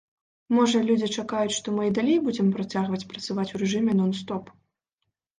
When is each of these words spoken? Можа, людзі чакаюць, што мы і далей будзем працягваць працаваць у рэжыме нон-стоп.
Можа, 0.59 0.79
людзі 0.85 1.07
чакаюць, 1.21 1.57
што 1.57 1.67
мы 1.75 1.83
і 1.87 1.91
далей 1.97 2.17
будзем 2.27 2.47
працягваць 2.55 3.07
працаваць 3.11 3.45
у 3.57 3.61
рэжыме 3.65 3.91
нон-стоп. 3.99 4.49